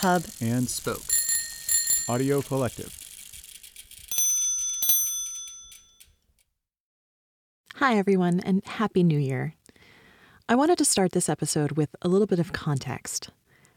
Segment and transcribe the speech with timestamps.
[0.00, 1.02] Hub, and Spoke.
[2.06, 2.94] Audio Collective.
[7.76, 9.54] Hi, everyone, and Happy New Year.
[10.50, 13.30] I wanted to start this episode with a little bit of context.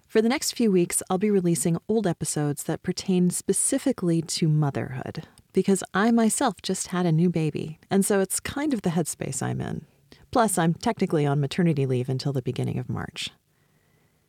[0.09, 5.25] For the next few weeks, I'll be releasing old episodes that pertain specifically to motherhood,
[5.53, 9.41] because I myself just had a new baby, and so it's kind of the headspace
[9.41, 9.85] I'm in.
[10.31, 13.29] Plus, I'm technically on maternity leave until the beginning of March.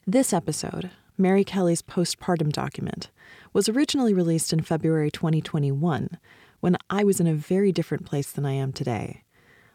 [0.07, 3.11] This episode, Mary Kelly's postpartum document,
[3.53, 6.19] was originally released in February 2021
[6.61, 9.23] when I was in a very different place than I am today.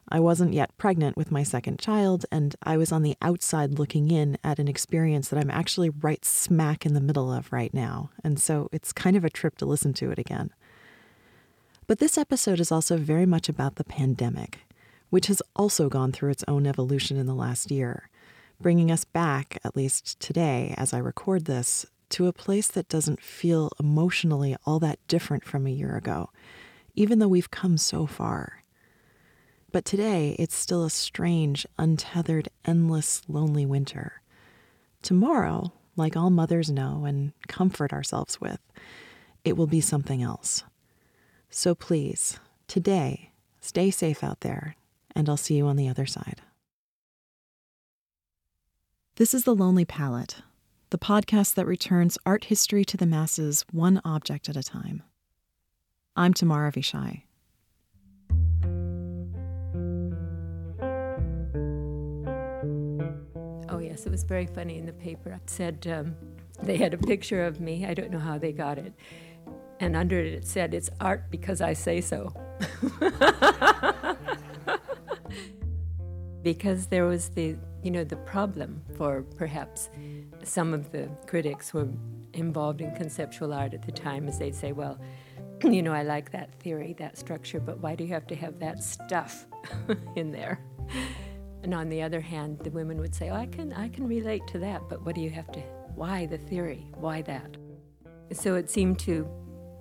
[0.09, 4.09] I wasn't yet pregnant with my second child, and I was on the outside looking
[4.09, 8.09] in at an experience that I'm actually right smack in the middle of right now,
[8.23, 10.51] and so it's kind of a trip to listen to it again.
[11.87, 14.61] But this episode is also very much about the pandemic,
[15.11, 18.09] which has also gone through its own evolution in the last year,
[18.59, 23.21] bringing us back, at least today as I record this, to a place that doesn't
[23.21, 26.29] feel emotionally all that different from a year ago,
[26.95, 28.63] even though we've come so far.
[29.71, 34.21] But today, it's still a strange, untethered, endless, lonely winter.
[35.01, 38.59] Tomorrow, like all mothers know and comfort ourselves with,
[39.43, 40.63] it will be something else.
[41.49, 44.75] So please, today, stay safe out there,
[45.13, 46.41] and I'll see you on the other side.
[49.17, 50.41] This is The Lonely Palette,
[50.89, 55.03] the podcast that returns art history to the masses one object at a time.
[56.17, 57.21] I'm Tamar Avishai.
[63.69, 65.29] Oh, yes, it was very funny in the paper.
[65.29, 66.13] It said um,
[66.61, 67.85] they had a picture of me.
[67.85, 68.91] I don't know how they got it.
[69.79, 72.33] And under it, it said, It's art because I say so.
[76.45, 79.89] because there was the, you know, the problem for perhaps
[80.43, 81.89] some of the critics who were
[82.33, 84.99] involved in conceptual art at the time is they'd say, well,
[85.63, 88.59] you know, I like that theory, that structure, but why do you have to have
[88.59, 89.47] that stuff
[90.15, 90.59] in there?
[91.63, 94.45] And on the other hand, the women would say, oh, I can, I can relate
[94.49, 95.59] to that, but what do you have to,
[95.95, 96.85] why the theory?
[96.93, 97.57] Why that?
[98.33, 99.27] So it seemed to,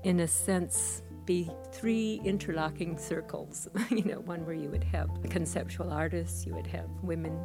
[0.03, 3.69] in a sense, be three interlocking circles.
[3.91, 7.39] you know, one where you would have conceptual artists, you would have women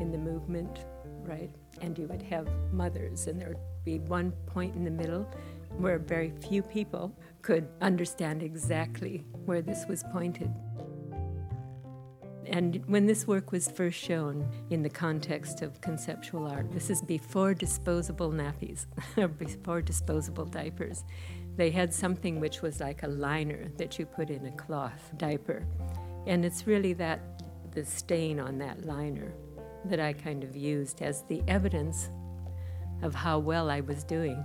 [0.00, 0.84] in the movement,
[1.22, 1.50] right?
[1.80, 5.28] And you would have mothers, and there would be one point in the middle
[5.78, 10.50] where very few people could understand exactly where this was pointed.
[12.46, 17.00] And when this work was first shown in the context of conceptual art, this is
[17.00, 18.86] before disposable nappies,
[19.16, 21.04] or before disposable diapers.
[21.56, 25.66] They had something which was like a liner that you put in a cloth diaper.
[26.26, 29.32] And it's really that, the stain on that liner,
[29.84, 32.10] that I kind of used as the evidence
[33.02, 34.44] of how well I was doing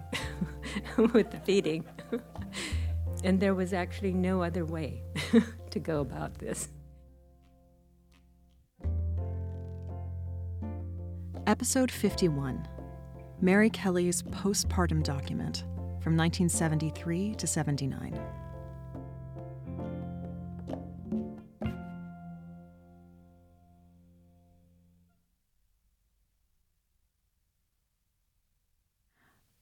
[0.97, 1.85] with the feeding.
[3.23, 5.01] and there was actually no other way
[5.71, 6.69] to go about this.
[11.47, 12.67] Episode 51
[13.41, 15.65] Mary Kelly's Postpartum Document
[16.05, 18.19] from 1973 to 79.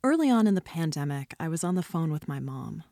[0.04, 2.84] Early on in the pandemic, I was on the phone with my mom.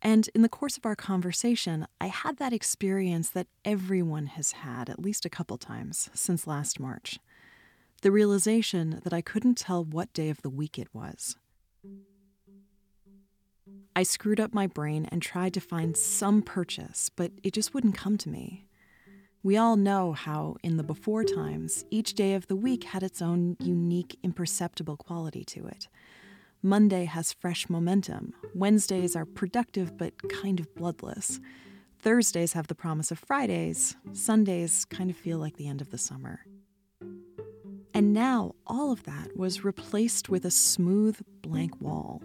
[0.00, 4.88] And in the course of our conversation, I had that experience that everyone has had
[4.88, 7.18] at least a couple times since last March
[8.02, 11.36] the realization that I couldn't tell what day of the week it was.
[13.96, 17.96] I screwed up my brain and tried to find some purchase, but it just wouldn't
[17.96, 18.66] come to me.
[19.44, 23.22] We all know how, in the before times, each day of the week had its
[23.22, 25.86] own unique, imperceptible quality to it.
[26.62, 28.32] Monday has fresh momentum.
[28.54, 31.38] Wednesdays are productive but kind of bloodless.
[32.00, 33.96] Thursdays have the promise of Fridays.
[34.12, 36.40] Sundays kind of feel like the end of the summer.
[37.92, 42.22] And now all of that was replaced with a smooth, blank wall.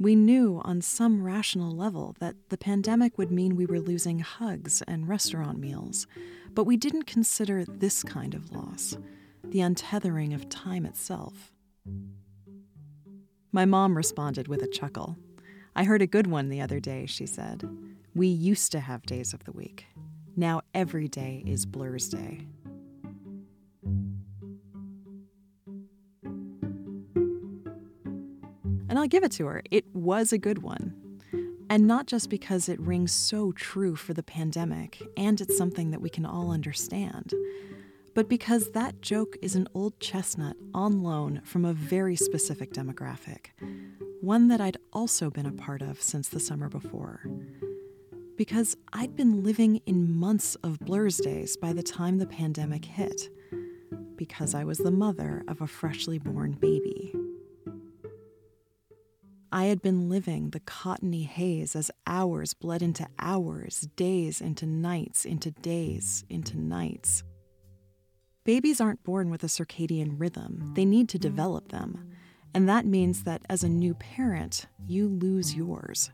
[0.00, 4.82] We knew on some rational level that the pandemic would mean we were losing hugs
[4.88, 6.06] and restaurant meals,
[6.52, 8.96] but we didn't consider this kind of loss
[9.44, 11.52] the untethering of time itself.
[13.52, 15.16] My mom responded with a chuckle.
[15.76, 17.68] I heard a good one the other day, she said.
[18.14, 19.86] We used to have days of the week.
[20.34, 22.48] Now every day is Blur's Day.
[28.94, 29.60] And I'll give it to her.
[29.72, 30.94] It was a good one.
[31.68, 36.00] And not just because it rings so true for the pandemic and it's something that
[36.00, 37.34] we can all understand,
[38.14, 43.46] but because that joke is an old chestnut on loan from a very specific demographic,
[44.20, 47.22] one that I'd also been a part of since the summer before.
[48.36, 53.28] Because I'd been living in months of Blur's days by the time the pandemic hit,
[54.14, 57.12] because I was the mother of a freshly born baby.
[59.54, 65.24] I had been living the cottony haze as hours bled into hours, days into nights,
[65.24, 67.22] into days, into nights.
[68.42, 72.10] Babies aren't born with a circadian rhythm, they need to develop them.
[72.52, 76.10] And that means that as a new parent, you lose yours.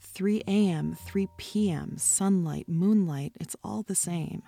[0.00, 4.42] 3 a.m., 3 p.m., sunlight, moonlight, it's all the same.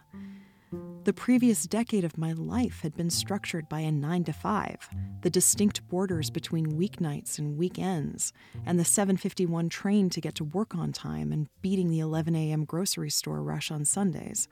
[1.05, 4.89] The previous decade of my life had been structured by a 9 to 5,
[5.21, 8.33] the distinct borders between weeknights and weekends,
[8.65, 12.65] and the 751 train to get to work on time and beating the 11 a.m.
[12.65, 14.49] grocery store rush on Sundays.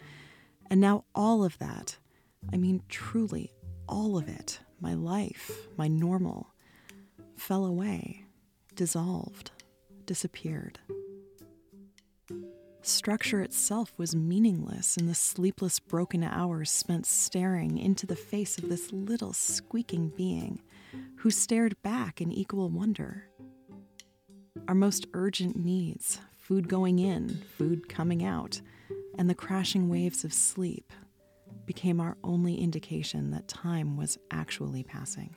[0.69, 1.97] And now all of that,
[2.53, 3.55] I mean truly
[3.89, 6.53] all of it, my life, my normal,
[7.35, 8.27] fell away,
[8.75, 9.53] dissolved,
[10.05, 10.81] disappeared.
[12.85, 18.69] Structure itself was meaningless in the sleepless, broken hours spent staring into the face of
[18.69, 20.61] this little squeaking being
[21.19, 23.29] who stared back in equal wonder.
[24.67, 28.61] Our most urgent needs food going in, food coming out,
[29.17, 30.93] and the crashing waves of sleep
[31.67, 35.37] became our only indication that time was actually passing.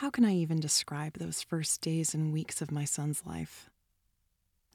[0.00, 3.70] How can I even describe those first days and weeks of my son's life?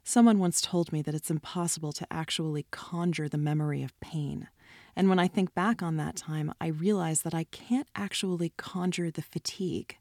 [0.02, 4.48] Someone once told me that it's impossible to actually conjure the memory of pain.
[4.96, 9.12] And when I think back on that time, I realize that I can't actually conjure
[9.12, 9.96] the fatigue,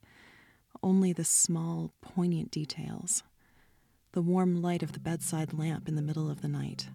[0.82, 3.22] only the small, poignant details.
[4.14, 6.88] The warm light of the bedside lamp in the middle of the night,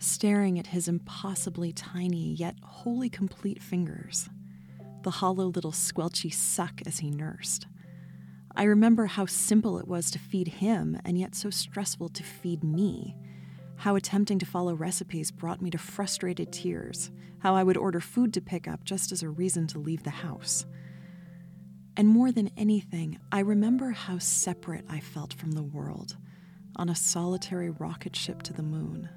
[0.00, 4.28] staring at his impossibly tiny yet wholly complete fingers
[5.06, 7.68] the hollow little squelchy suck as he nursed.
[8.56, 12.64] I remember how simple it was to feed him, and yet so stressful to feed
[12.64, 13.14] me.
[13.76, 17.12] How attempting to follow recipes brought me to frustrated tears.
[17.38, 20.10] How I would order food to pick up just as a reason to leave the
[20.10, 20.66] house.
[21.96, 26.16] And more than anything, I remember how separate I felt from the world
[26.74, 29.08] on a solitary rocket ship to the moon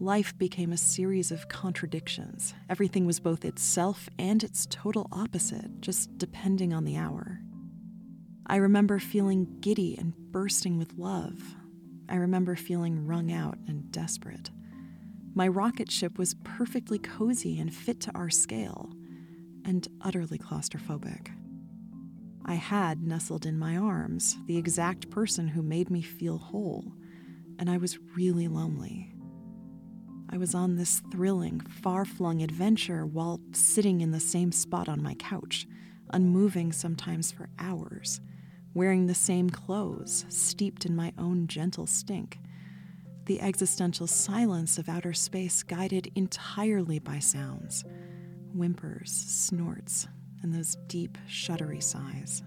[0.00, 2.54] life became a series of contradictions.
[2.70, 7.40] Everything was both itself and its total opposite, just depending on the hour.
[8.46, 11.54] I remember feeling giddy and bursting with love.
[12.08, 14.50] I remember feeling wrung out and desperate.
[15.34, 18.90] My rocket ship was perfectly cozy and fit to our scale,
[19.66, 21.28] and utterly claustrophobic.
[22.46, 26.94] I had nestled in my arms the exact person who made me feel whole,
[27.58, 29.14] and I was really lonely.
[30.32, 35.02] I was on this thrilling, far flung adventure while sitting in the same spot on
[35.02, 35.66] my couch,
[36.10, 38.20] unmoving sometimes for hours,
[38.72, 42.38] wearing the same clothes, steeped in my own gentle stink.
[43.26, 47.84] The existential silence of outer space guided entirely by sounds
[48.52, 50.08] whimpers, snorts,
[50.42, 52.42] and those deep, shuddery sighs.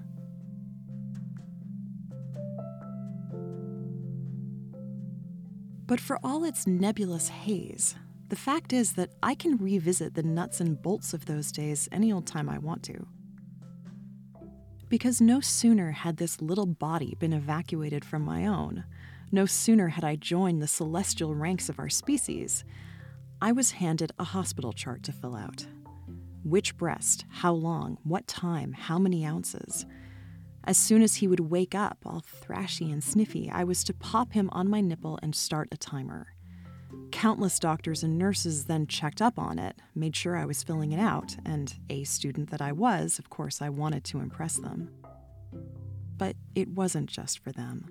[5.93, 7.93] But for all its nebulous haze,
[8.29, 12.11] the fact is that I can revisit the nuts and bolts of those days any
[12.11, 13.05] old time I want to.
[14.89, 18.85] Because no sooner had this little body been evacuated from my own,
[19.31, 22.63] no sooner had I joined the celestial ranks of our species,
[23.39, 25.67] I was handed a hospital chart to fill out.
[26.43, 29.85] Which breast, how long, what time, how many ounces.
[30.65, 34.31] As soon as he would wake up, all thrashy and sniffy, I was to pop
[34.31, 36.27] him on my nipple and start a timer.
[37.11, 40.99] Countless doctors and nurses then checked up on it, made sure I was filling it
[40.99, 44.89] out, and a student that I was, of course, I wanted to impress them.
[46.17, 47.85] But it wasn't just for them.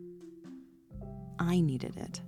[1.38, 2.22] I needed it.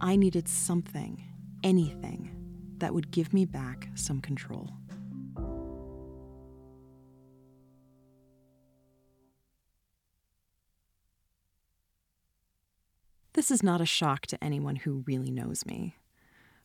[0.00, 1.22] I needed something,
[1.62, 2.30] anything,
[2.78, 4.77] that would give me back some control.
[13.38, 15.94] This is not a shock to anyone who really knows me.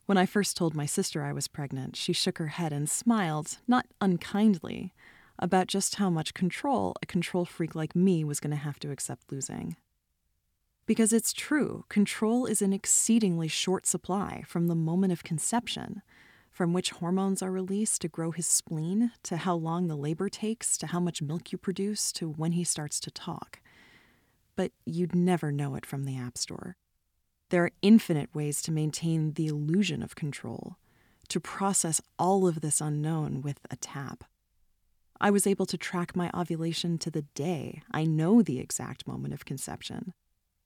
[0.08, 3.60] When I first told my sister I was pregnant, she shook her head and smiled,
[3.68, 4.92] not unkindly,
[5.38, 8.90] about just how much control a control freak like me was going to have to
[8.90, 9.76] accept losing.
[10.88, 16.02] Because it's true, control is an exceedingly short supply from the moment of conception,
[16.50, 20.76] from which hormones are released to grow his spleen, to how long the labor takes,
[20.80, 23.60] to how much milk you produce, to when he starts to talk.
[24.56, 26.76] But you'd never know it from the App Store.
[27.50, 30.78] There are infinite ways to maintain the illusion of control,
[31.30, 34.24] to process all of this unknown with a tap.
[35.22, 37.82] I was able to track my ovulation to the day.
[37.92, 40.14] I know the exact moment of conception.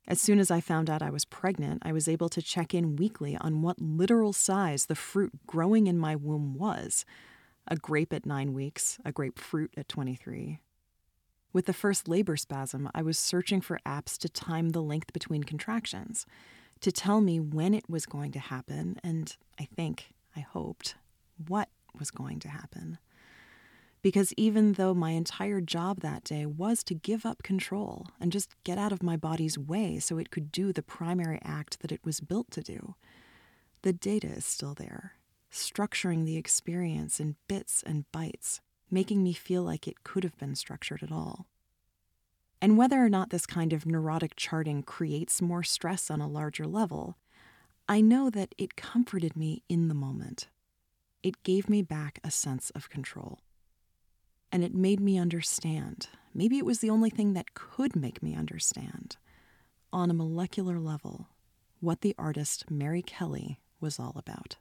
[0.08, 2.96] As soon as I found out I was pregnant, I was able to check in
[2.96, 7.06] weekly on what literal size the fruit growing in my womb was
[7.68, 10.60] a grape at nine weeks, a grapefruit at 23.
[11.54, 15.44] With the first labor spasm, I was searching for apps to time the length between
[15.44, 16.26] contractions,
[16.82, 20.96] to tell me when it was going to happen, and I think, I hoped,
[21.48, 23.00] what was going to happen.
[24.04, 28.52] Because even though my entire job that day was to give up control and just
[28.64, 32.06] get out of my body's way so it could do the primary act that it
[32.06, 32.96] was built to do,
[33.82, 35.14] the data is still there,
[35.52, 40.56] structuring the experience in bits and bytes, making me feel like it could have been
[40.56, 41.48] structured at all.
[42.62, 46.66] And whether or not this kind of neurotic charting creates more stress on a larger
[46.66, 47.18] level,
[47.88, 50.48] I know that it comforted me in the moment.
[51.22, 53.40] It gave me back a sense of control.
[54.52, 56.08] And it made me understand.
[56.34, 59.18] Maybe it was the only thing that could make me understand,
[59.92, 61.28] on a molecular level,
[61.80, 64.58] what the artist Mary Kelly was all about.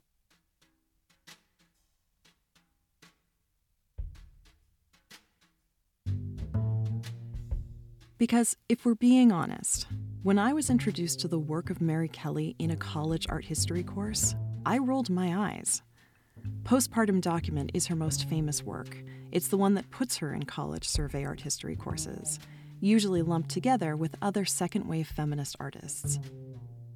[8.19, 9.87] Because if we're being honest,
[10.23, 13.83] when I was introduced to the work of Mary Kelly in a college art history
[13.83, 15.83] course, I rolled my eyes.
[16.63, 18.97] Postpartum Document is her most famous work.
[19.33, 22.39] It's the one that puts her in college survey art history courses,
[22.81, 26.19] usually lumped together with other second wave feminist artists.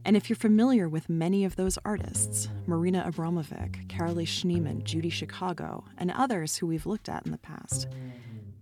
[0.07, 5.85] And if you're familiar with many of those artists, Marina Abramovic, Carolee Schneemann, Judy Chicago,
[5.99, 7.89] and others who we've looked at in the past,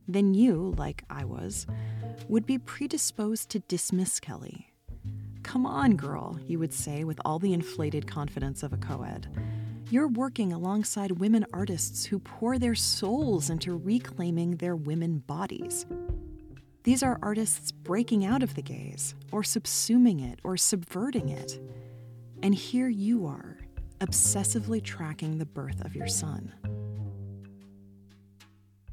[0.09, 1.67] then you, like I was,
[2.29, 4.73] would be predisposed to dismiss Kelly.
[5.43, 9.29] Come on, girl, you would say with all the inflated confidence of a co ed.
[9.91, 15.87] You're working alongside women artists who pour their souls into reclaiming their women bodies.
[16.83, 21.59] These are artists breaking out of the gaze, or subsuming it, or subverting it.
[22.43, 23.59] And here you are,
[24.01, 26.53] obsessively tracking the birth of your son.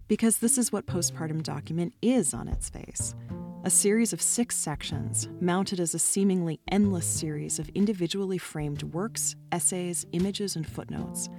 [0.07, 3.15] Because this is what postpartum document is on its face
[3.63, 9.35] a series of six sections, mounted as a seemingly endless series of individually framed works,
[9.51, 11.29] essays, images, and footnotes,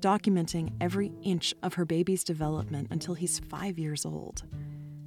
[0.00, 4.42] documenting every inch of her baby's development until he's five years old.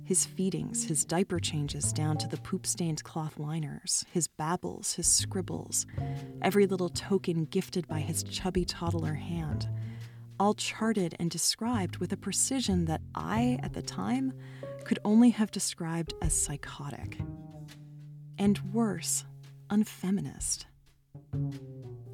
[0.05, 5.05] His feedings, his diaper changes down to the poop stained cloth liners, his babbles, his
[5.05, 5.85] scribbles,
[6.41, 9.69] every little token gifted by his chubby toddler hand,
[10.39, 14.33] all charted and described with a precision that I, at the time,
[14.83, 17.17] could only have described as psychotic.
[18.37, 19.25] And worse,
[19.69, 20.65] unfeminist.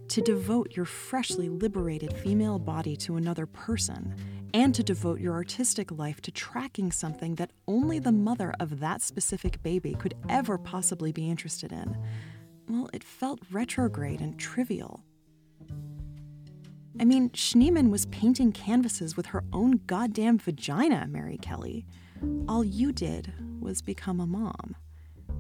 [0.07, 4.15] To devote your freshly liberated female body to another person,
[4.53, 9.01] and to devote your artistic life to tracking something that only the mother of that
[9.01, 11.97] specific baby could ever possibly be interested in,
[12.67, 15.03] well, it felt retrograde and trivial.
[16.99, 21.85] I mean, Schneemann was painting canvases with her own goddamn vagina, Mary Kelly.
[22.47, 24.75] All you did was become a mom.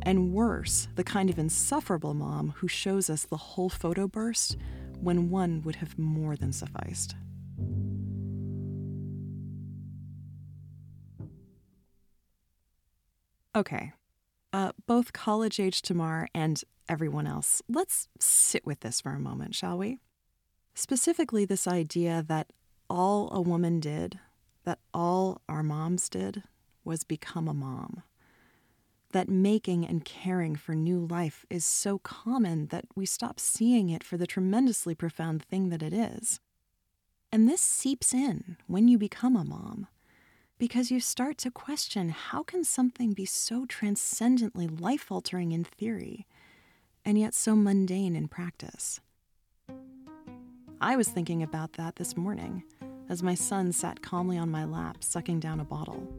[0.03, 4.57] And worse, the kind of insufferable mom who shows us the whole photo burst
[4.99, 7.15] when one would have more than sufficed.
[13.53, 13.91] Okay,
[14.53, 19.53] uh, both college age Tamar and everyone else, let's sit with this for a moment,
[19.55, 19.99] shall we?
[20.73, 22.51] Specifically, this idea that
[22.89, 24.19] all a woman did,
[24.63, 26.43] that all our moms did,
[26.83, 28.03] was become a mom.
[29.11, 34.03] That making and caring for new life is so common that we stop seeing it
[34.03, 36.39] for the tremendously profound thing that it is.
[37.31, 39.87] And this seeps in when you become a mom,
[40.57, 46.27] because you start to question how can something be so transcendently life altering in theory,
[47.03, 49.01] and yet so mundane in practice?
[50.83, 52.63] I was thinking about that this morning
[53.07, 56.11] as my son sat calmly on my lap, sucking down a bottle.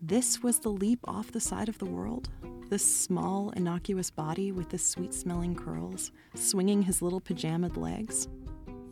[0.00, 2.28] This was the leap off the side of the world?
[2.70, 8.26] This small, innocuous body with the sweet smelling curls, swinging his little pajamaed legs?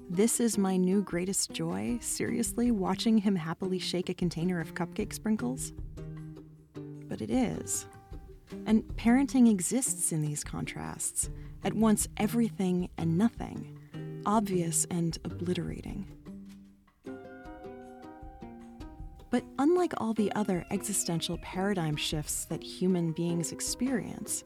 [0.09, 5.13] This is my new greatest joy, seriously, watching him happily shake a container of cupcake
[5.13, 5.73] sprinkles?
[7.09, 7.87] But it is.
[8.67, 11.29] And parenting exists in these contrasts,
[11.65, 13.80] at once everything and nothing,
[14.27, 16.07] obvious and obliterating.
[19.31, 24.43] But unlike all the other existential paradigm shifts that human beings experience,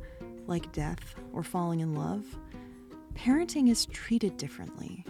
[0.46, 2.24] like death or falling in love,
[3.14, 5.04] parenting is treated differently.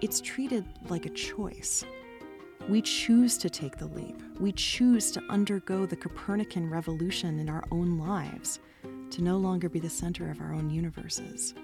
[0.00, 1.84] It's treated like a choice.
[2.68, 4.20] We choose to take the leap.
[4.38, 8.60] We choose to undergo the Copernican revolution in our own lives,
[9.10, 11.54] to no longer be the center of our own universes.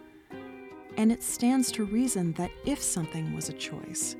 [0.96, 4.14] And it stands to reason that if something was a choice,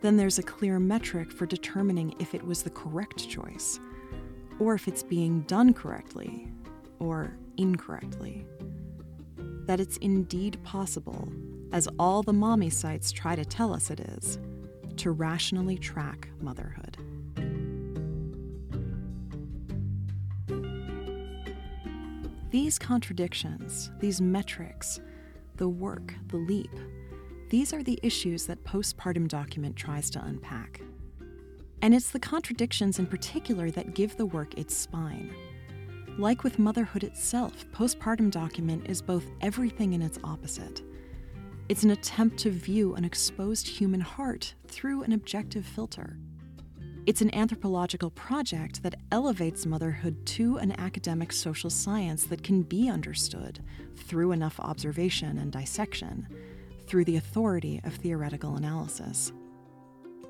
[0.00, 3.78] then there's a clear metric for determining if it was the correct choice,
[4.58, 6.50] or if it's being done correctly
[6.98, 8.46] or incorrectly.
[9.66, 11.28] That it's indeed possible,
[11.72, 14.38] as all the mommy sites try to tell us it is,
[14.96, 16.96] to rationally track motherhood.
[22.50, 25.00] These contradictions, these metrics,
[25.56, 26.70] the work, the leap,
[27.48, 30.80] these are the issues that Postpartum Document tries to unpack.
[31.80, 35.32] And it's the contradictions in particular that give the work its spine.
[36.18, 40.82] Like with motherhood itself, Postpartum Document is both everything and its opposite.
[41.68, 46.16] It's an attempt to view an exposed human heart through an objective filter.
[47.06, 52.88] It's an anthropological project that elevates motherhood to an academic social science that can be
[52.88, 53.60] understood
[53.94, 56.26] through enough observation and dissection,
[56.88, 59.32] through the authority of theoretical analysis.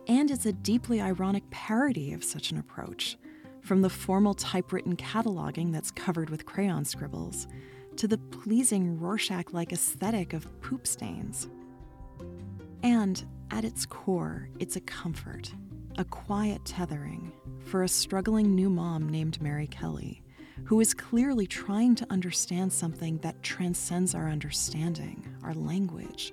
[0.06, 3.16] And it's a deeply ironic parody of such an approach,
[3.62, 7.46] from the formal typewritten cataloging that's covered with crayon scribbles
[7.96, 11.48] to the pleasing Rorschach like aesthetic of poop stains.
[12.82, 15.54] And at its core, it's a comfort,
[15.98, 17.32] a quiet tethering
[17.64, 20.22] for a struggling new mom named Mary Kelly,
[20.64, 26.32] who is clearly trying to understand something that transcends our understanding, our language,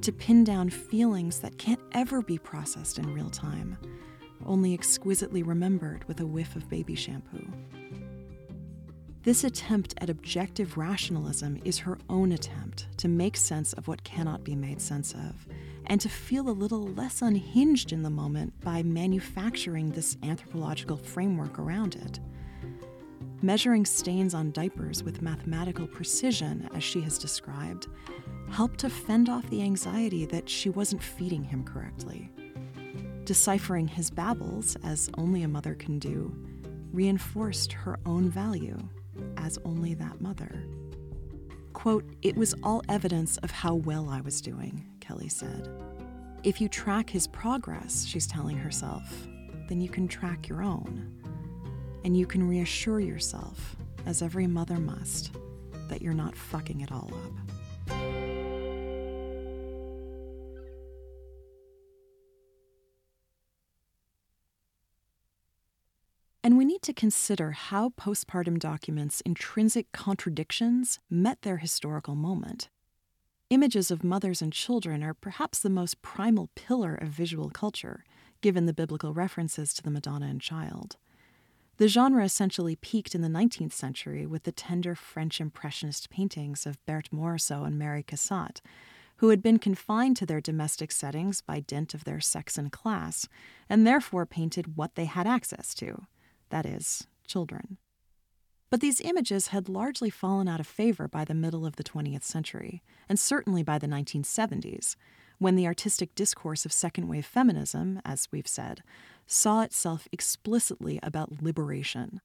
[0.00, 3.76] to pin down feelings that can't ever be processed in real time,
[4.46, 7.46] only exquisitely remembered with a whiff of baby shampoo.
[9.22, 14.44] This attempt at objective rationalism is her own attempt to make sense of what cannot
[14.44, 15.46] be made sense of,
[15.88, 21.58] and to feel a little less unhinged in the moment by manufacturing this anthropological framework
[21.58, 22.20] around it.
[23.40, 27.86] Measuring stains on diapers with mathematical precision, as she has described,
[28.50, 32.30] helped to fend off the anxiety that she wasn't feeding him correctly.
[33.24, 36.34] Deciphering his babbles, as only a mother can do,
[36.92, 38.78] reinforced her own value
[39.36, 40.64] as only that mother.
[41.72, 45.68] Quote, It was all evidence of how well I was doing, Kelly said.
[46.44, 49.02] If you track his progress, she's telling herself,
[49.68, 51.12] then you can track your own.
[52.04, 55.32] And you can reassure yourself, as every mother must,
[55.88, 57.96] that you're not fucking it all up.
[66.44, 72.70] And we need to consider how postpartum documents' intrinsic contradictions met their historical moment.
[73.50, 78.04] Images of mothers and children are perhaps the most primal pillar of visual culture,
[78.42, 80.98] given the biblical references to the Madonna and Child.
[81.78, 86.84] The genre essentially peaked in the 19th century with the tender French Impressionist paintings of
[86.84, 88.60] Berthe Morisot and Mary Cassatt,
[89.16, 93.28] who had been confined to their domestic settings by dint of their sex and class,
[93.66, 96.06] and therefore painted what they had access to
[96.50, 97.78] that is, children.
[98.70, 102.22] But these images had largely fallen out of favor by the middle of the 20th
[102.22, 104.94] century, and certainly by the 1970s,
[105.38, 108.82] when the artistic discourse of second wave feminism, as we've said,
[109.26, 112.20] saw itself explicitly about liberation.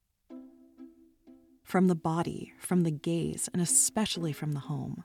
[1.64, 5.04] From the body, from the gaze, and especially from the home.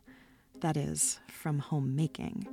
[0.61, 2.49] That is, from homemaking.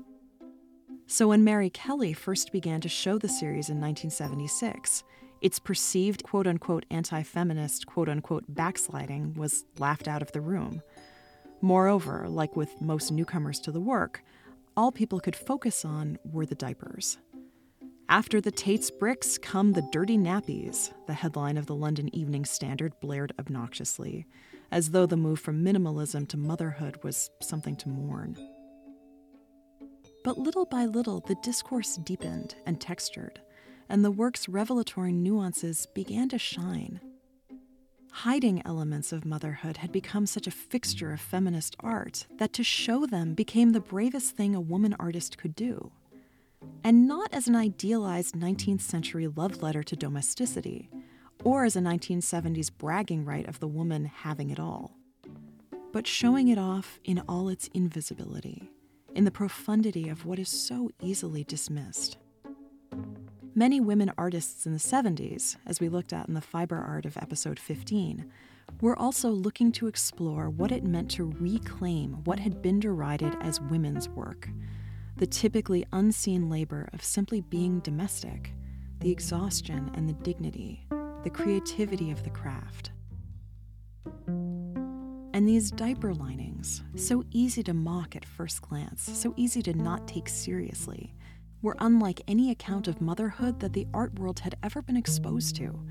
[1.08, 5.04] So when Mary Kelly first began to show the series in 1976,
[5.42, 10.82] its perceived quote unquote anti feminist quote unquote backsliding was laughed out of the room.
[11.62, 14.24] Moreover, like with most newcomers to the work,
[14.78, 17.18] all people could focus on were the diapers.
[18.08, 22.94] After the Tate's bricks come the dirty nappies, the headline of the London Evening Standard
[23.00, 24.28] blared obnoxiously,
[24.72, 28.38] as though the move from minimalism to motherhood was something to mourn.
[30.24, 33.40] But little by little, the discourse deepened and textured
[33.90, 37.00] and the work's revelatory nuances began to shine.
[38.12, 43.06] Hiding elements of motherhood had become such a fixture of feminist art that to show
[43.06, 45.92] them became the bravest thing a woman artist could do.
[46.84, 50.90] And not as an idealized 19th century love letter to domesticity,
[51.44, 54.96] or as a 1970s bragging right of the woman having it all,
[55.92, 58.72] but showing it off in all its invisibility,
[59.14, 62.18] in the profundity of what is so easily dismissed.
[63.58, 67.16] Many women artists in the 70s, as we looked at in the fiber art of
[67.16, 68.30] episode 15,
[68.82, 73.62] were also looking to explore what it meant to reclaim what had been derided as
[73.62, 74.50] women's work
[75.18, 78.52] the typically unseen labor of simply being domestic,
[79.00, 80.86] the exhaustion and the dignity,
[81.24, 82.92] the creativity of the craft.
[84.28, 90.06] And these diaper linings, so easy to mock at first glance, so easy to not
[90.06, 91.14] take seriously,
[91.66, 95.84] were unlike any account of motherhood that the art world had ever been exposed to,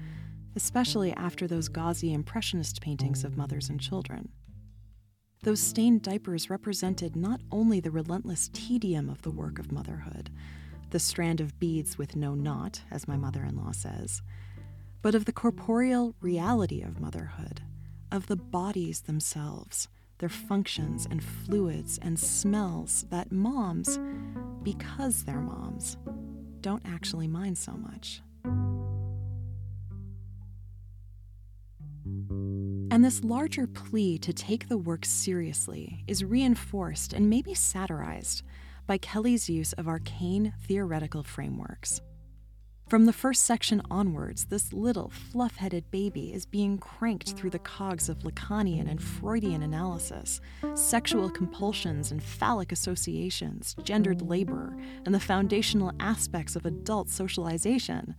[0.55, 4.29] especially after those gauzy Impressionist paintings of mothers and children.
[5.43, 10.31] Those stained diapers represented not only the relentless tedium of the work of motherhood,
[10.91, 14.23] the strand of beads with no knot, as my mother in law says,
[15.03, 17.63] but of the corporeal reality of motherhood,
[18.13, 23.98] of the bodies themselves, their functions and fluids and smells that moms,
[24.62, 25.96] because they're moms,
[26.61, 28.22] don't actually mind so much.
[32.90, 38.42] And this larger plea to take the work seriously is reinforced and maybe satirized
[38.87, 42.00] by Kelly's use of arcane theoretical frameworks.
[42.95, 47.59] From the first section onwards, this little fluff headed baby is being cranked through the
[47.59, 50.41] cogs of Lacanian and Freudian analysis,
[50.77, 58.15] sexual compulsions and phallic associations, gendered labor, and the foundational aspects of adult socialization.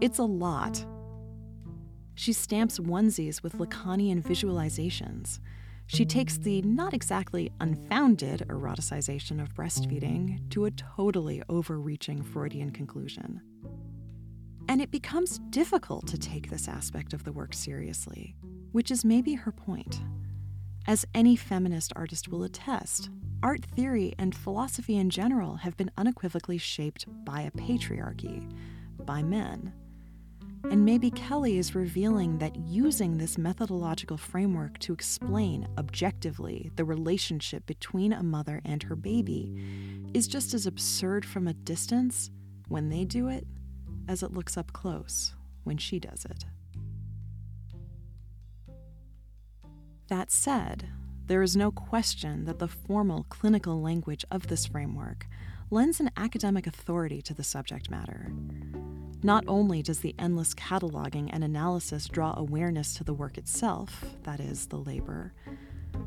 [0.00, 0.82] It's a lot,
[2.14, 5.38] she stamps onesies with Lacanian visualizations.
[5.86, 13.42] She takes the not exactly unfounded eroticization of breastfeeding to a totally overreaching Freudian conclusion.
[14.68, 18.36] And it becomes difficult to take this aspect of the work seriously,
[18.72, 20.02] which is maybe her point.
[20.86, 23.08] As any feminist artist will attest,
[23.42, 28.46] art theory and philosophy in general have been unequivocally shaped by a patriarchy,
[29.06, 29.72] by men.
[30.64, 37.64] And maybe Kelly is revealing that using this methodological framework to explain objectively the relationship
[37.64, 39.54] between a mother and her baby
[40.12, 42.30] is just as absurd from a distance
[42.66, 43.46] when they do it
[44.08, 46.44] as it looks up close when she does it.
[50.08, 50.88] That said,
[51.26, 55.26] there is no question that the formal clinical language of this framework
[55.70, 58.32] lends an academic authority to the subject matter.
[59.22, 64.40] Not only does the endless cataloging and analysis draw awareness to the work itself, that
[64.40, 65.34] is, the labor,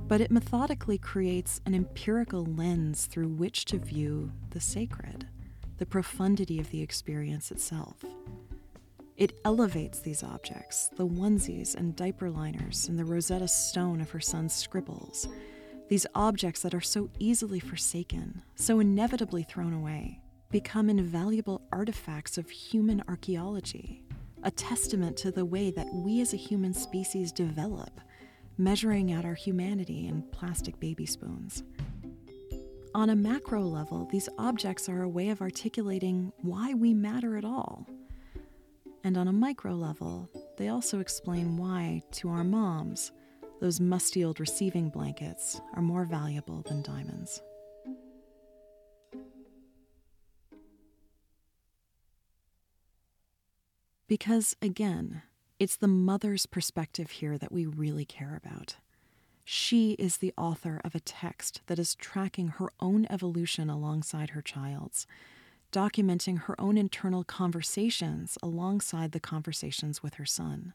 [0.08, 5.28] but it methodically creates an empirical lens through which to view the sacred,
[5.82, 7.96] the profundity of the experience itself.
[9.18, 14.20] It elevates these objects, the onesies and diaper liners and the Rosetta Stone of her
[14.20, 15.28] son's scribbles,
[15.90, 22.48] these objects that are so easily forsaken, so inevitably thrown away become invaluable artifacts of
[22.52, 24.04] human archaeology,
[24.44, 28.00] a testament to the way that we as a human species develop,
[28.56, 31.64] measuring out our humanity in plastic baby spoons.
[32.94, 37.46] On a macro level, these objects are a way of articulating why we matter at
[37.46, 37.88] all.
[39.06, 43.14] And on a micro level, they also explain why, to our moms,
[43.62, 47.42] those musty old receiving blankets are more valuable than diamonds.
[54.10, 55.22] Because, again,
[55.60, 58.76] it's the mother's perspective here that we really care about.
[59.54, 64.42] She is the author of a text that is tracking her own evolution alongside her
[64.42, 65.06] child's,
[65.74, 70.74] documenting her own internal conversations alongside the conversations with her son.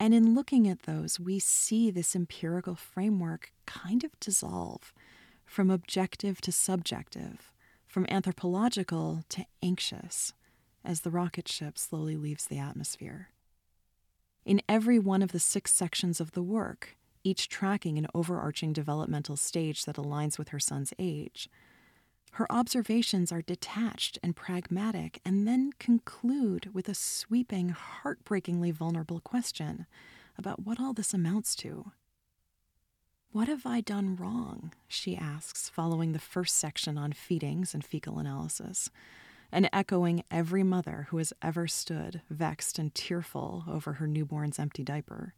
[0.00, 4.94] And in looking at those, we see this empirical framework kind of dissolve
[5.44, 7.52] from objective to subjective,
[7.86, 10.32] from anthropological to anxious
[10.86, 13.28] as the rocket ship slowly leaves the atmosphere.
[14.46, 19.36] In every one of the six sections of the work, each tracking an overarching developmental
[19.36, 21.48] stage that aligns with her son's age,
[22.32, 29.86] her observations are detached and pragmatic and then conclude with a sweeping, heartbreakingly vulnerable question
[30.36, 31.92] about what all this amounts to.
[33.30, 34.72] What have I done wrong?
[34.88, 38.90] she asks, following the first section on feedings and fecal analysis
[39.52, 44.82] and echoing every mother who has ever stood vexed and tearful over her newborn's empty
[44.82, 45.34] diaper.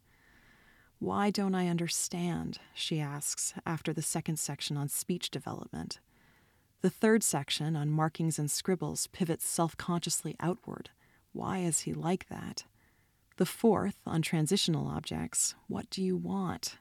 [0.98, 2.58] Why don't I understand?
[2.74, 5.98] she asks after the second section on speech development.
[6.80, 10.90] The third section on markings and scribbles pivots self consciously outward.
[11.32, 12.64] Why is he like that?
[13.36, 16.78] The fourth on transitional objects, what do you want?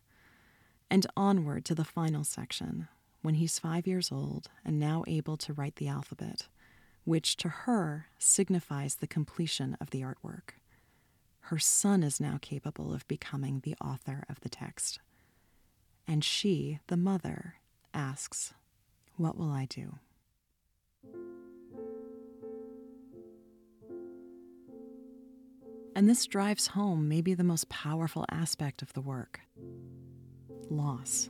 [0.90, 2.88] And onward to the final section,
[3.22, 6.48] when he's five years old and now able to write the alphabet
[7.06, 10.56] which to her signifies the completion of the artwork.
[11.50, 14.98] Her son is now capable of becoming the author of the text.
[16.08, 17.58] And she, the mother,
[17.94, 18.56] asks,
[19.18, 20.00] What will I do?
[25.96, 29.42] And this drives home maybe the most powerful aspect of the work
[30.72, 31.30] loss,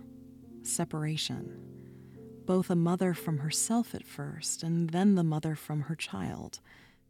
[0.64, 1.60] separation.
[2.46, 6.62] Both a mother from herself at first, and then the mother from her child,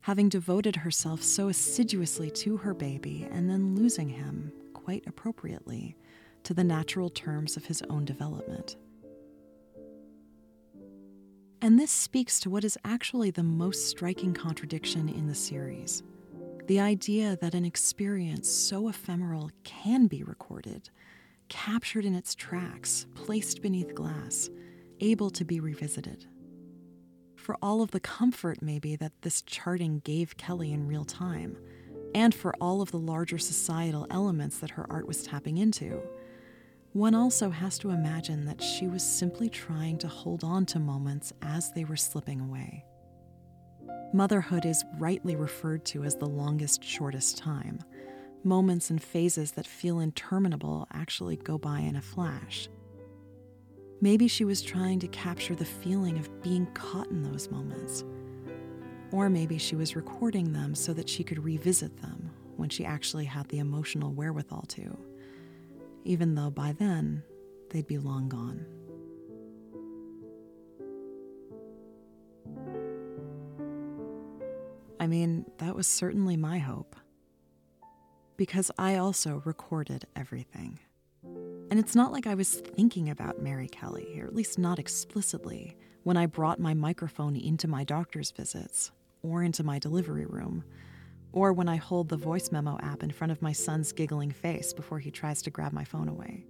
[0.06, 5.98] having devoted herself so assiduously to her baby and then losing him, quite appropriately,
[6.44, 8.76] to the natural terms of his own development.
[11.60, 16.04] And this speaks to what is actually the most striking contradiction in the series
[16.68, 20.90] the idea that an experience so ephemeral can be recorded,
[21.50, 24.52] captured in its tracks, placed beneath glass,
[25.00, 26.28] able to be revisited.
[27.46, 31.56] For all of the comfort, maybe, that this charting gave Kelly in real time,
[32.16, 36.02] and for all of the larger societal elements that her art was tapping into,
[36.94, 41.34] one also has to imagine that she was simply trying to hold on to moments
[41.44, 42.84] as they were slipping away.
[44.12, 47.78] Motherhood is rightly referred to as the longest, shortest time.
[48.44, 52.70] Moments and phases that feel interminable actually go by in a flash.
[54.02, 58.04] Maybe she was trying to capture the feeling of being caught in those moments.
[59.12, 63.26] Or maybe she was recording them so that she could revisit them when she actually
[63.26, 64.98] had the emotional wherewithal to,
[66.04, 67.24] even though by then
[67.70, 68.66] they'd be long gone.
[75.00, 76.96] I mean, that was certainly my hope.
[78.38, 80.80] Because I also recorded everything.
[81.76, 85.76] And it's not like I was thinking about Mary Kelly, or at least not explicitly,
[86.04, 90.64] when I brought my microphone into my doctor's visits, or into my delivery room,
[91.34, 94.72] or when I hold the voice memo app in front of my son's giggling face
[94.72, 96.46] before he tries to grab my phone away.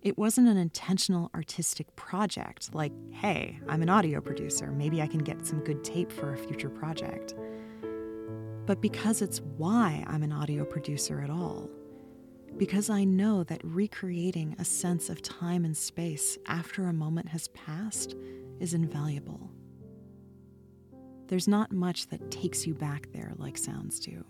[0.00, 5.20] It wasn't an intentional artistic project, like, hey, I'm an audio producer, maybe I can
[5.20, 7.34] get some good tape for a future project.
[8.66, 11.70] But because it's why I'm an audio producer at all.
[12.56, 17.48] Because I know that recreating a sense of time and space after a moment has
[17.48, 18.14] passed
[18.60, 19.50] is invaluable.
[21.26, 24.24] There's not much that takes you back there like sounds do.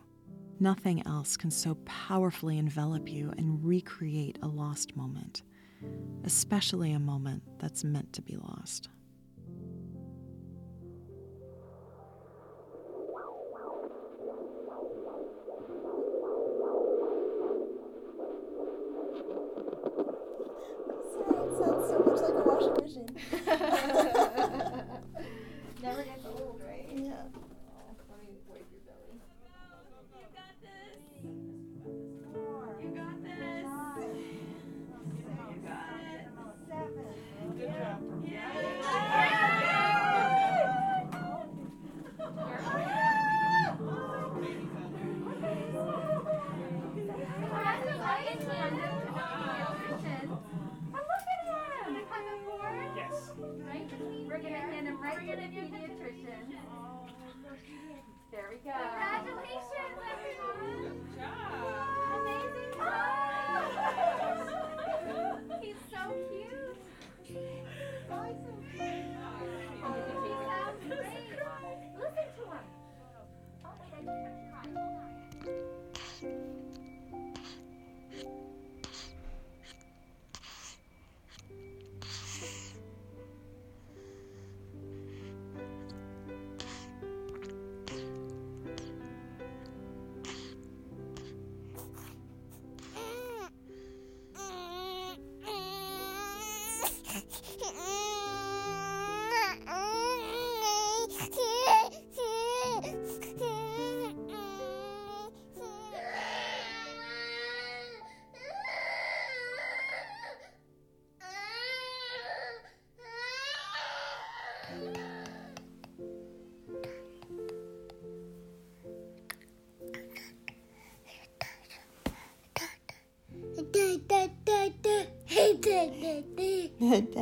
[0.60, 5.42] Nothing else can so powerfully envelop you and recreate a lost moment
[6.24, 8.88] especially a moment that's meant to be lost.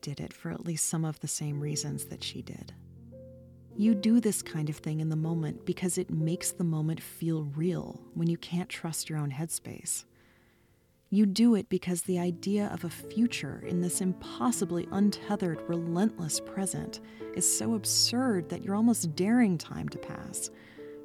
[0.00, 2.72] Did it for at least some of the same reasons that she did.
[3.76, 7.44] You do this kind of thing in the moment because it makes the moment feel
[7.56, 10.04] real when you can't trust your own headspace.
[11.08, 17.00] You do it because the idea of a future in this impossibly untethered, relentless present
[17.34, 20.50] is so absurd that you're almost daring time to pass,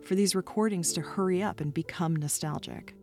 [0.03, 2.93] for these recordings to hurry up and become nostalgic.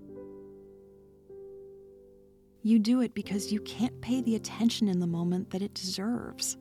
[2.65, 6.57] You do it because you can't pay the attention in the moment that it deserves.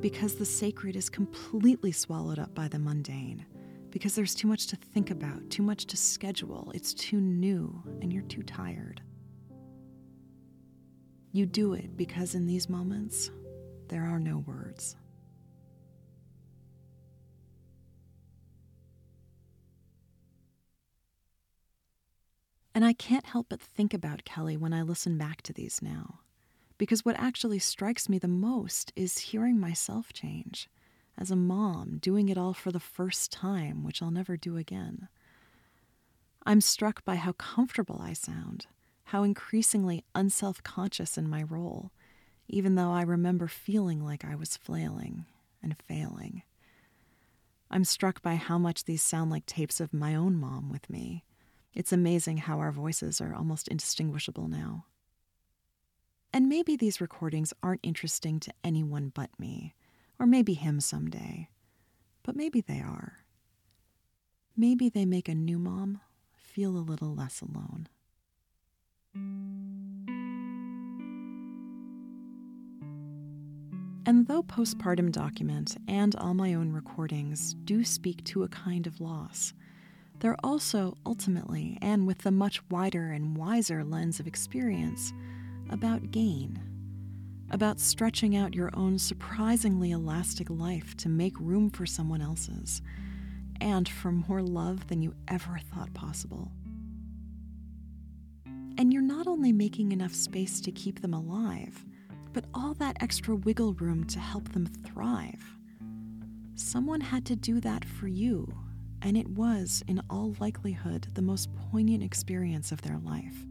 [0.00, 3.46] Because the sacred is completely swallowed up by the mundane.
[3.90, 8.12] Because there's too much to think about, too much to schedule, it's too new, and
[8.12, 9.00] you're too tired.
[11.32, 13.30] You do it because in these moments,
[13.88, 14.96] there are no words.
[22.76, 26.20] And I can't help but think about Kelly when I listen back to these now.
[26.76, 30.68] Because what actually strikes me the most is hearing myself change.
[31.16, 35.08] As a mom, doing it all for the first time, which I'll never do again.
[36.44, 38.66] I'm struck by how comfortable I sound,
[39.04, 41.92] how increasingly unself conscious in my role,
[42.46, 45.24] even though I remember feeling like I was flailing
[45.62, 46.42] and failing.
[47.70, 51.24] I'm struck by how much these sound like tapes of my own mom with me
[51.76, 54.86] it's amazing how our voices are almost indistinguishable now.
[56.32, 59.74] And maybe these recordings aren't interesting to anyone but me,
[60.18, 61.50] or maybe him someday.
[62.22, 63.18] But maybe they are.
[64.56, 66.00] Maybe they make a new mom
[66.34, 67.88] feel a little less alone.
[74.06, 79.00] And though postpartum document and all my own recordings do speak to a kind of
[79.00, 79.52] loss,
[80.20, 85.12] they're also ultimately, and with the much wider and wiser lens of experience,
[85.70, 86.60] about gain,
[87.50, 92.82] about stretching out your own surprisingly elastic life to make room for someone else's,
[93.60, 96.50] and for more love than you ever thought possible.
[98.78, 101.84] And you're not only making enough space to keep them alive,
[102.32, 105.42] but all that extra wiggle room to help them thrive.
[106.54, 108.52] Someone had to do that for you
[109.02, 113.44] and it was, in all likelihood, the most poignant experience of their life.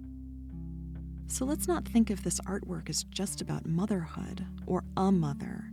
[1.27, 5.71] So let's not think of this artwork as just about motherhood or a mother,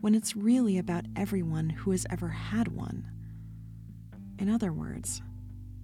[0.00, 3.06] when it's really about everyone who has ever had one.
[4.38, 5.20] In other words,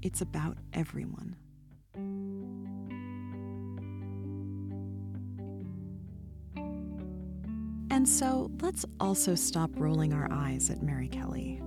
[0.02, 1.36] it's about everyone.
[7.90, 11.62] And so let's also stop rolling our eyes at Mary Kelly.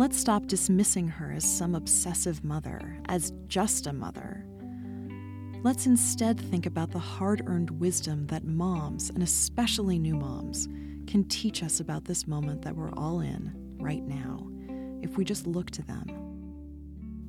[0.00, 4.46] Let's stop dismissing her as some obsessive mother, as just a mother.
[5.62, 10.68] Let's instead think about the hard earned wisdom that moms, and especially new moms,
[11.06, 14.48] can teach us about this moment that we're all in right now,
[15.02, 16.06] if we just look to them.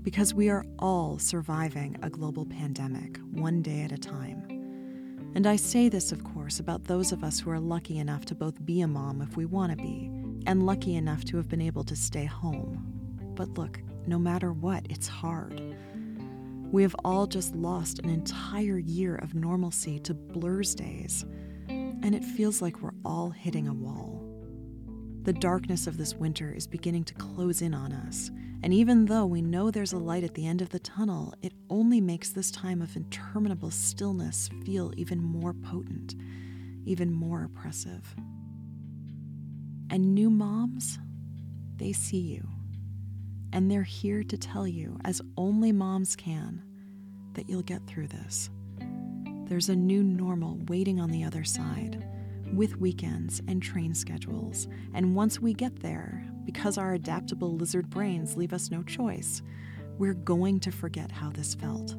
[0.01, 4.45] Because we are all surviving a global pandemic, one day at a time.
[5.35, 8.33] And I say this, of course, about those of us who are lucky enough to
[8.33, 10.09] both be a mom if we want to be,
[10.45, 12.83] and lucky enough to have been able to stay home.
[13.35, 15.75] But look, no matter what, it's hard.
[16.71, 21.25] We have all just lost an entire year of normalcy to blurs days,
[21.67, 24.25] and it feels like we're all hitting a wall.
[25.23, 28.31] The darkness of this winter is beginning to close in on us,
[28.63, 31.53] and even though we know there's a light at the end of the tunnel, it
[31.69, 36.15] only makes this time of interminable stillness feel even more potent,
[36.85, 38.15] even more oppressive.
[39.91, 40.99] And new moms,
[41.75, 42.47] they see you.
[43.51, 46.63] And they're here to tell you, as only moms can,
[47.33, 48.49] that you'll get through this.
[49.47, 52.07] There's a new normal waiting on the other side,
[52.53, 54.69] with weekends and train schedules.
[54.93, 59.41] And once we get there, because our adaptable lizard brains leave us no choice,
[59.97, 61.97] we're going to forget how this felt.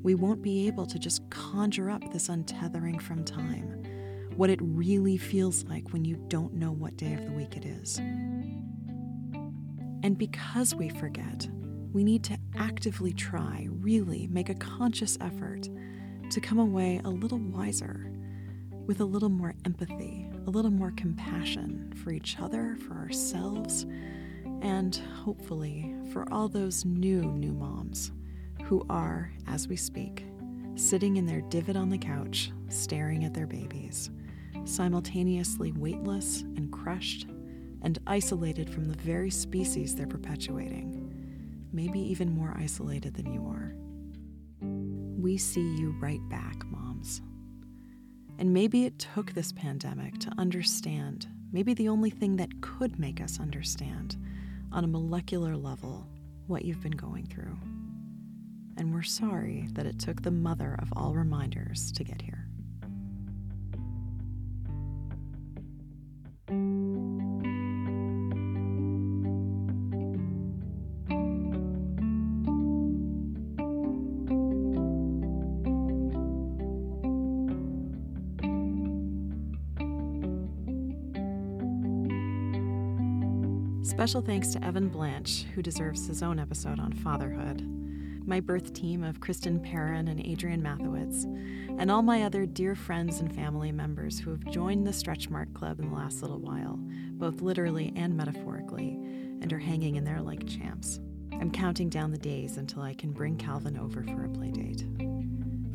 [0.00, 3.82] We won't be able to just conjure up this untethering from time
[4.40, 7.66] what it really feels like when you don't know what day of the week it
[7.66, 7.98] is.
[10.02, 11.46] And because we forget,
[11.92, 15.68] we need to actively try, really make a conscious effort
[16.30, 18.10] to come away a little wiser,
[18.86, 23.84] with a little more empathy, a little more compassion for each other, for ourselves,
[24.62, 28.10] and hopefully for all those new, new moms
[28.64, 30.24] who are, as we speak,
[30.76, 34.08] sitting in their divot on the couch, staring at their babies
[34.64, 37.26] simultaneously weightless and crushed,
[37.82, 43.74] and isolated from the very species they're perpetuating, maybe even more isolated than you are.
[45.20, 47.22] We see you right back, moms.
[48.38, 53.20] And maybe it took this pandemic to understand, maybe the only thing that could make
[53.20, 54.16] us understand
[54.72, 56.06] on a molecular level
[56.46, 57.56] what you've been going through.
[58.76, 62.39] And we're sorry that it took the mother of all reminders to get here.
[83.90, 87.60] Special thanks to Evan Blanche, who deserves his own episode on fatherhood,
[88.24, 93.18] my birth team of Kristen Perrin and Adrian Mathewitz, and all my other dear friends
[93.18, 96.78] and family members who have joined the Stretch Mark Club in the last little while,
[97.14, 98.90] both literally and metaphorically,
[99.42, 101.00] and are hanging in there like champs.
[101.32, 104.86] I'm counting down the days until I can bring Calvin over for a playdate.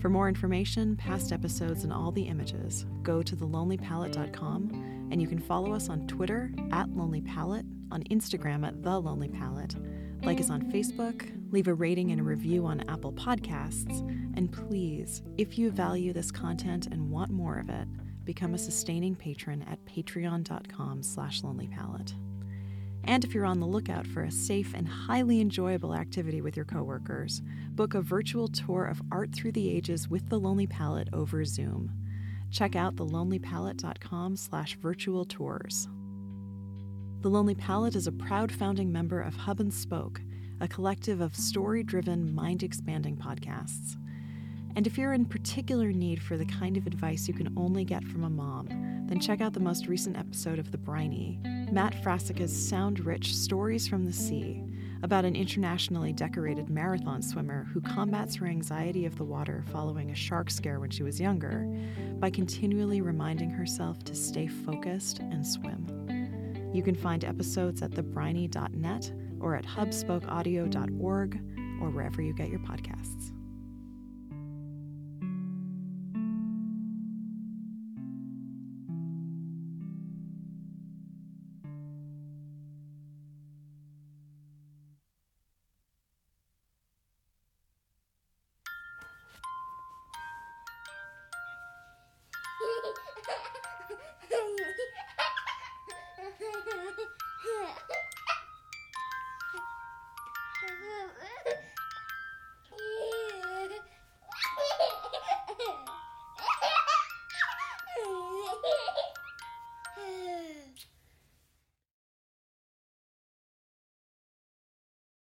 [0.01, 5.39] For more information, past episodes, and all the images, go to thelonelypalette.com, and you can
[5.39, 9.73] follow us on Twitter at lonelypalette on Instagram at The Lonely Palette,
[10.21, 14.01] like us on Facebook, leave a rating and a review on Apple Podcasts,
[14.35, 17.87] and please, if you value this content and want more of it,
[18.25, 22.13] become a sustaining patron at patreon.com slash lonelypalette.
[23.05, 26.65] And if you're on the lookout for a safe and highly enjoyable activity with your
[26.65, 31.45] coworkers, book a virtual tour of art through the ages with the Lonely Palette over
[31.45, 31.93] Zoom.
[32.51, 35.87] Check out thelonelypalette.com slash virtual tours.
[37.25, 40.21] The Lonely Palette is a proud founding member of Hub and Spoke,
[40.61, 43.95] a collective of story driven, mind expanding podcasts.
[44.75, 48.03] And if you're in particular need for the kind of advice you can only get
[48.03, 48.67] from a mom,
[49.07, 51.39] then check out the most recent episode of The Briny,
[51.71, 54.63] Matt Frassica's sound rich Stories from the Sea,
[55.01, 60.15] about an internationally decorated marathon swimmer who combats her anxiety of the water following a
[60.15, 61.67] shark scare when she was younger
[62.19, 66.04] by continually reminding herself to stay focused and swim.
[66.75, 71.41] You can find episodes at thebriny.net or at hubspokeaudio.org
[71.81, 73.31] or wherever you get your podcasts.